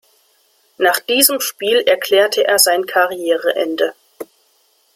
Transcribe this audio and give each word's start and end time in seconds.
Nach 0.79 0.99
diesem 0.99 1.39
Spiel 1.41 1.77
erklärte 1.81 2.43
er 2.43 2.57
sein 2.57 2.87
Karriereende. 2.87 3.93